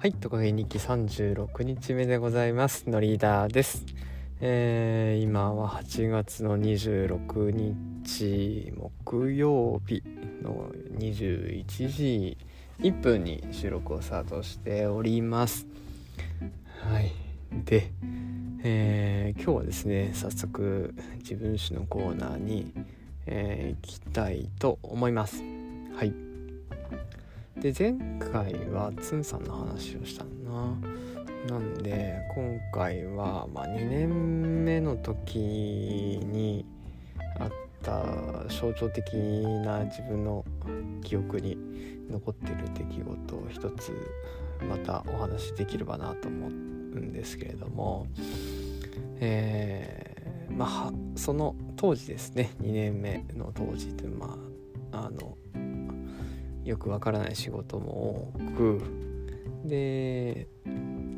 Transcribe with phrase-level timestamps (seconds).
[0.00, 2.88] はい、トカゲ日記36日目でございます。
[2.88, 3.84] のリーダーです。
[4.40, 10.02] えー今は8月の26日木曜日
[10.42, 12.38] の21時
[12.78, 15.66] 1分に収録をスタートしております。
[16.82, 17.12] はい。
[17.66, 17.92] で、
[18.62, 22.72] えー今日はですね、早速自分史のコーナーに、
[23.26, 25.42] えー行きたいと思います。
[25.94, 26.29] はい。
[27.60, 30.76] で前回はツンさんの話をしたんな。
[31.48, 36.66] なんで今回は、まあ、2年目の時に
[37.38, 37.50] あっ
[37.82, 38.04] た
[38.48, 39.14] 象徴的
[39.64, 40.44] な自分の
[41.02, 41.56] 記憶に
[42.10, 43.92] 残ってる出来事を一つ
[44.68, 48.06] またお話しできればなと思うんですけれども。
[49.20, 50.10] えー
[50.50, 52.50] まあその当時ですね。
[52.60, 54.36] 2年目の当時ってま
[54.92, 55.38] ああの
[56.64, 58.82] よくわからない仕事も多く
[59.64, 60.46] で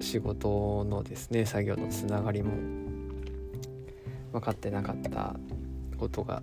[0.00, 2.52] 仕事のですね作業のつながりも
[4.32, 5.36] 分かってなかった
[5.98, 6.42] ことが、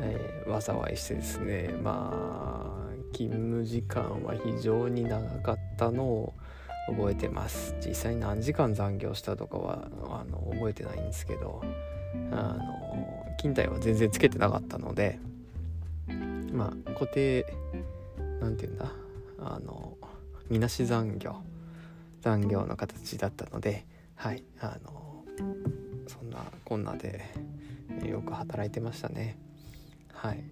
[0.00, 6.34] えー災いしてですねまあ勤務時間は非常に長かったのを
[6.88, 7.74] 覚えてます。
[7.84, 11.62] 実際に何時間残業したとかはあの覚えてないんですけど
[12.30, 15.18] あの勤怠は全然つけてなかったので
[16.56, 17.46] まあ固定
[18.40, 18.90] なんて言うんだ？
[19.38, 19.96] あの
[20.48, 21.36] みなし残業。
[22.22, 25.24] 残業の形だったのではいあの
[26.08, 27.22] そんなこんなで
[28.04, 29.38] よく働いてましたね。
[30.12, 30.42] はい。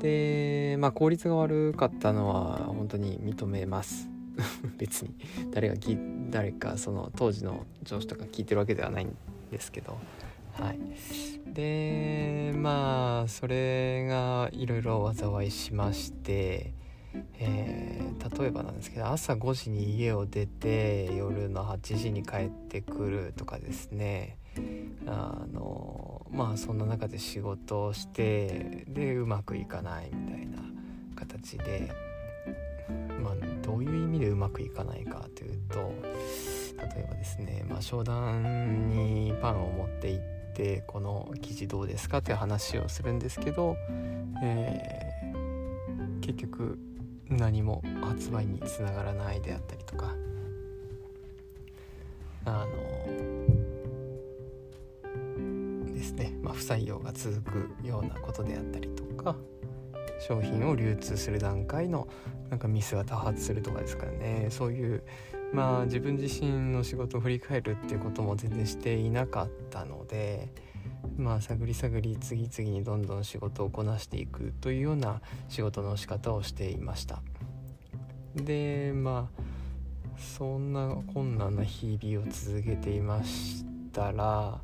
[0.00, 4.08] でまあ効率が悪かったのは本当に認めます。
[4.78, 5.14] 別に。
[5.52, 5.74] 誰が
[6.30, 9.16] 誰かその当時の上司とか聞いてるわけではないん
[9.50, 9.98] ですけど。
[10.54, 10.78] はい。
[11.56, 16.74] でまあそれがいろいろ災いしまして、
[17.38, 18.06] えー
[18.38, 24.38] 例えばなんですけど朝5時に家を出て夜の8時に帰ってくるとかですね。
[25.06, 30.58] あのまあそんな中で仕事をしてでうまくいかないみたいな
[31.14, 31.92] 形で。
[33.20, 35.92] まあどういう意味でうまくいかないかというと
[36.78, 40.35] 例えばですね、まあ、商談にパンを持って行って
[40.86, 43.76] この生地どうですかっていう話をするんですけど、
[44.42, 45.06] えー
[46.26, 46.78] 結局
[47.28, 50.12] 何も発売につながらないであったりとか
[52.44, 52.74] あの
[55.94, 59.36] ですね、まあ、不採用が続くようなことであったりとか
[60.26, 62.08] 商品を流通する段階の
[62.50, 64.48] なんかミスが多発するとかですからね。
[64.50, 65.02] そういう
[65.52, 70.52] まあ自分自身の仕事を振り返るっていうことも全然していなかったので
[71.16, 77.22] まあ探り探り次々にどんどん仕事をこなしていくというような仕事の仕方をしていました。
[78.34, 79.42] でまあ
[80.18, 84.60] そんな困難な日々を続けていましたら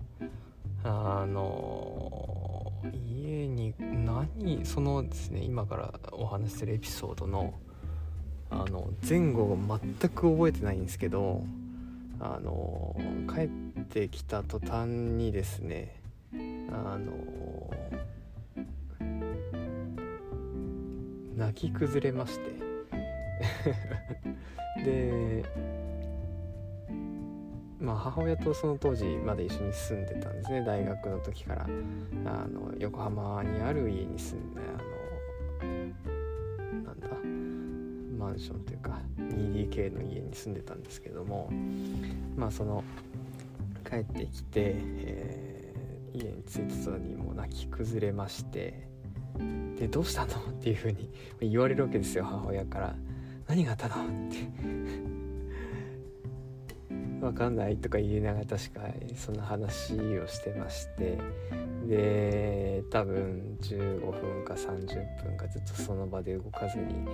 [0.84, 7.54] あの家に何そのですね今からお話しするエピソードの
[8.52, 11.42] あの前後を全く覚えてないんですけど
[12.20, 12.94] あの
[13.34, 13.48] 帰っ
[13.86, 15.96] てきた途端にですね
[16.70, 17.12] あの
[21.36, 22.62] 泣き崩れまして。
[24.84, 25.44] で
[27.80, 31.66] まあ母親とその当時まで一緒に住んでたんですね大学の時から。
[32.24, 37.08] あの横浜にある家に住んであのなんだ
[38.22, 41.50] マンションというか 2DK の家に住んでたんですけども
[42.36, 42.82] まあその
[43.88, 45.62] 帰ってきて、えー
[46.14, 48.86] 家に着いた途にもう泣き崩れまして
[49.78, 50.36] でどうしたの？
[50.36, 51.10] っていうふうに
[51.40, 52.94] 言われるわけですよ母親から。
[53.46, 53.94] 何があったの？
[54.04, 55.11] って。
[57.22, 58.80] わかんないとか言いながら確か
[59.14, 61.18] その話をしてまして
[61.86, 67.06] で多分15分か30分かずっとその場で動かずに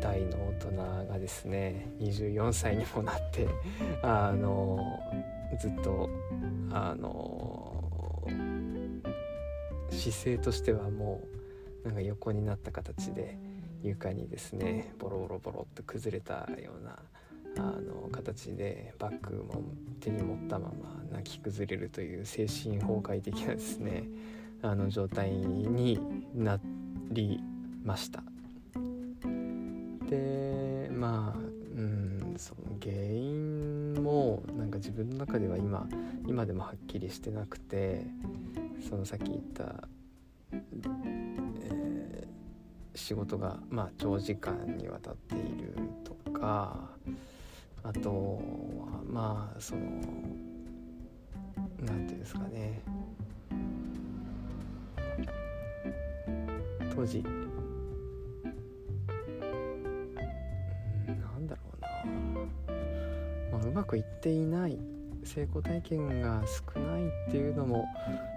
[0.00, 3.48] 大の大人がですね24歳にもなって
[4.02, 5.00] あの
[5.58, 6.10] ずっと
[6.70, 7.82] あの
[9.90, 11.22] 姿勢としてはも
[11.84, 13.38] うなんか横になった形で
[13.82, 16.98] 床にですねボロボロボロっと崩れたような
[17.58, 19.62] あの形でバッグも
[20.00, 24.04] 手に持ったまま泣き崩れるという精神崩壊的なですね
[24.62, 25.98] あの状態に
[26.34, 26.58] な
[27.10, 27.40] り
[27.84, 28.22] ました。
[30.08, 35.88] でまあうんその原因もなんか自分の中では今
[36.26, 38.02] 今でもはっきりしてなくて
[38.88, 39.88] そのさっき言った、
[40.52, 42.36] えー
[42.96, 46.90] 仕事がまあ長時間にわたっているとか
[47.86, 49.82] あとはまあその
[51.80, 52.82] 何ていうんですかね。
[56.94, 57.18] 当時。
[57.18, 57.46] うん
[61.20, 61.88] なんだろうな、
[63.58, 64.78] まあ、うまくいっていない
[65.22, 66.42] 成功体験が
[66.74, 67.86] 少ないっていうのも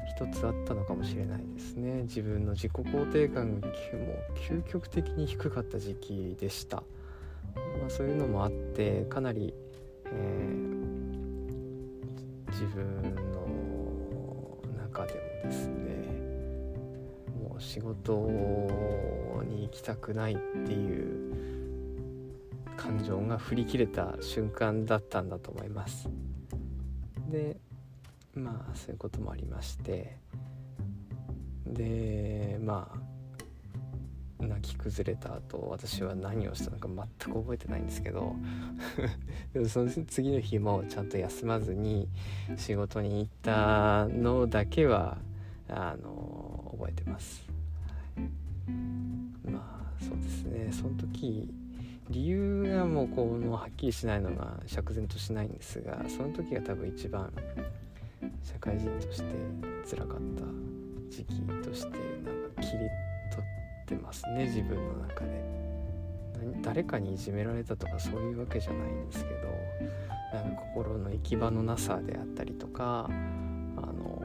[0.10, 2.04] 一つあったのかもしれないですね。
[2.04, 3.76] 自分の自己肯定感がもう
[4.38, 6.84] 究極的に低かった時期でした、
[7.80, 9.54] まあ、そういうのもあってかなり、
[10.06, 15.14] えー、自分の中で
[15.44, 16.00] もですね
[17.42, 18.12] もう仕事
[19.48, 21.30] に行きたくないっていう
[22.78, 26.10] 感情が振り切れた瞬間だったんだと思います。
[27.30, 27.58] で
[28.34, 30.18] まあそういうこともありまして
[31.66, 33.19] でまあ
[34.40, 38.36] 泣き崩れた後私は何をしたのか全く覚えてないんですけど
[39.54, 42.08] でもその次の日もちゃんと休まずに
[42.56, 45.18] 仕事に行ったのだけは
[45.68, 47.46] あの覚えてます、
[48.16, 50.72] はい、まあそうですね。
[50.72, 51.54] その時
[52.10, 57.32] 理由がもうこのはっきりしないのが釈然としないんですがその時が多分一番
[58.44, 59.26] 社会人として
[59.88, 60.44] 辛かった
[61.10, 61.90] 時期として
[62.26, 62.90] なんか切り
[63.32, 63.59] 取って
[63.98, 65.60] ますね自分の中で。
[66.62, 69.48] 誰かにいじめられたとかそういうわけじゃないんですけど
[70.34, 74.24] なんか心の行き場のなさであったりとかあの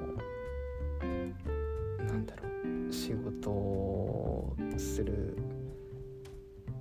[2.07, 2.43] なんだろ
[2.89, 5.37] う仕事をする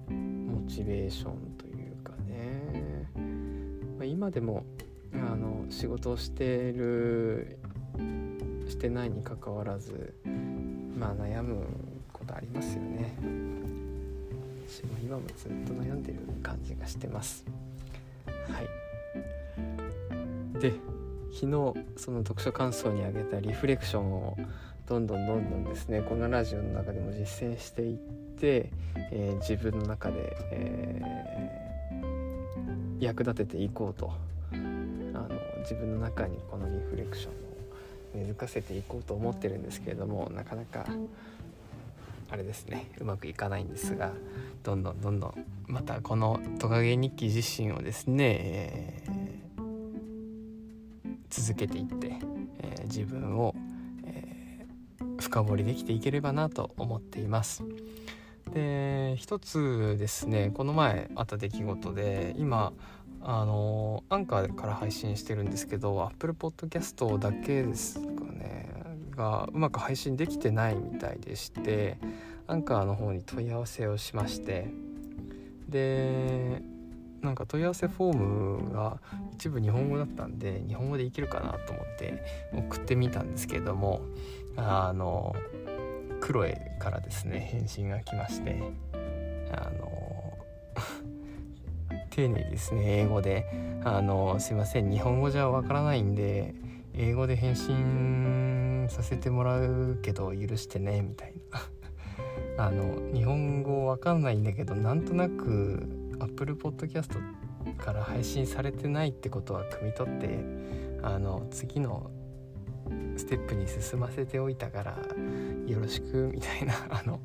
[0.09, 3.07] モチベーションというかね、
[3.97, 4.65] まあ、今でも
[5.13, 7.59] あの仕事をしてる
[8.67, 10.13] してないにかかわらず
[10.97, 11.65] まあ悩む
[12.23, 13.13] ことありますよね。
[14.67, 17.45] 私も今もずっと悩んでる感じがしてます。
[18.25, 20.59] はい。
[20.59, 20.73] で
[21.33, 24.37] 昨日その読書感想にあげたリフレクションを
[24.87, 27.97] どんどんどんどんですねこのラジオの中でも実践していっ
[28.39, 28.69] て、
[29.11, 34.11] えー、自分の中で、えー、役立てていこうと。
[35.15, 35.29] あの
[35.61, 37.35] 自分の中にこのリフレクションを
[38.15, 40.85] 根付かせていこうと思ってるんですけれどもなかなか
[42.33, 42.89] あれですね。
[42.99, 44.11] うまくいかないんですが
[44.63, 52.17] どんどんどんどんまたこのトカゲ日記自身をですね、えー、続けていって、
[52.59, 53.53] えー、自分を、
[54.05, 57.63] えー、深掘りできていければなと思っています。
[58.51, 62.73] で一つですねこの前あった出来事で今
[63.21, 67.99] あのアンカーから配信してるんですけど Apple Podcast だけです
[69.15, 71.97] がうまく配信できてないみたいでして
[72.47, 74.67] アンカーの方に問い合わせをしまして。
[75.69, 76.61] で
[77.23, 78.99] なんか問い合わせフォームが
[79.33, 82.23] 一部日本語だったんで日本語でいけるかなと思って
[82.53, 84.01] 送ってみたんですけども
[84.57, 85.33] あの
[86.19, 88.61] クロエからですね返信が来まして
[89.51, 90.37] あの
[92.11, 93.45] 丁寧にですね英語で
[93.85, 96.53] あの「すいません日本語じゃわからないんで
[96.93, 101.59] 英語で返信させてもらうけど許してね」みたいな。
[102.65, 105.87] あの日本語わかんないんだけどなんとなく
[106.19, 107.19] Apple Podcast
[107.77, 110.39] から配信されてないってことは汲み取って
[111.01, 112.11] あの次の
[113.15, 114.97] ステップに進ませておいたから
[115.67, 117.19] よろしくみたいな あの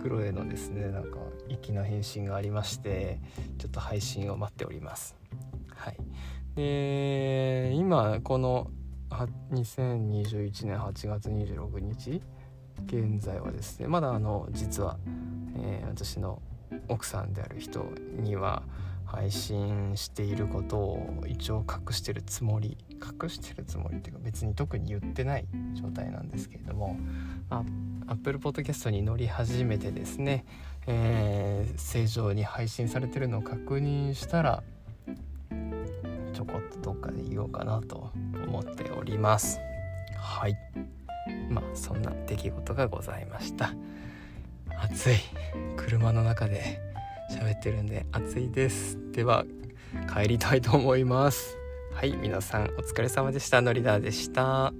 [0.00, 3.20] クロエのですねなんか粋な返信がありまして
[3.58, 5.16] ちょっと配信を待っております。
[5.68, 5.96] はい。
[6.54, 8.70] で今この
[9.10, 12.22] 2021年8月26日
[12.86, 14.98] 現在はですねまだあの実は、
[15.56, 16.42] えー、私の
[16.88, 17.86] 奥さんである人
[18.18, 18.62] には
[19.06, 22.76] 配信していることを一応隠してるつもり
[23.22, 26.98] 隠してるつもりっていうか別に特に言ってない状態なんですけれども、
[27.48, 27.64] ま
[28.06, 30.44] あ、Apple Podcast に乗り始めてですね、
[30.88, 34.64] えー、正常に配信されてるのを確認したら
[36.82, 38.10] とどっかで言おうかなと
[38.46, 39.58] 思っております。
[40.16, 40.56] はい。
[41.50, 43.72] まあそんな出来事がございました。
[44.80, 45.16] 暑い。
[45.76, 46.80] 車の中で
[47.30, 48.98] 喋ってるんで暑いです。
[49.12, 49.44] では
[50.12, 51.56] 帰りたいと思います。
[51.94, 53.60] はい皆さんお疲れ様でした。
[53.62, 54.72] のりだでした。